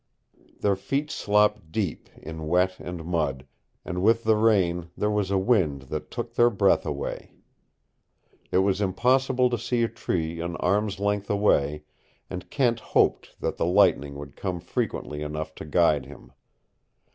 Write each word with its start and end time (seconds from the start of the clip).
Their 0.61 0.75
feet 0.75 1.11
slopped 1.11 1.71
deep 1.71 2.09
in 2.19 2.47
wet 2.47 2.79
and 2.79 3.05
mud, 3.05 3.45
and 3.85 4.01
with 4.01 4.23
the 4.23 4.35
rain 4.35 4.89
there 4.97 5.11
was 5.11 5.29
a 5.29 5.37
wind 5.37 5.83
that 5.93 6.09
took 6.09 6.33
their 6.33 6.49
breath 6.49 6.87
away. 6.87 7.35
It 8.51 8.57
was 8.65 8.81
impossible 8.81 9.51
to 9.51 9.59
see 9.59 9.83
a 9.83 9.87
tree 9.87 10.39
an 10.41 10.55
arm's 10.55 10.99
length 10.99 11.29
away, 11.29 11.83
and 12.31 12.49
Kent 12.49 12.79
hoped 12.79 13.39
that 13.41 13.57
the 13.57 13.65
lightning 13.67 14.15
would 14.15 14.35
come 14.35 14.59
frequently 14.59 15.21
enough 15.21 15.53
to 15.53 15.65
guide 15.65 16.07
him. 16.07 16.31